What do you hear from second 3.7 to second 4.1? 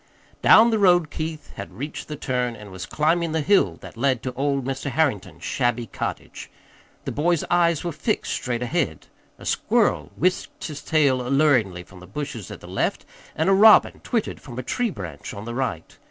that